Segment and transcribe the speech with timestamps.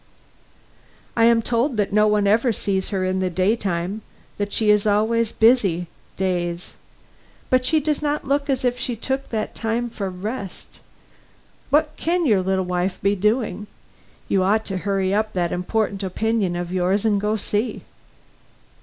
[1.15, 4.01] "I am told that no one ever sees her in the day time;
[4.39, 5.85] that she is always busy,
[6.17, 6.73] days.
[7.51, 10.79] But she does not look as if she took that time for rest.
[11.69, 13.67] What can your little wife be doing?
[14.27, 17.81] You ought to hurry up that important opinion of yours and go see."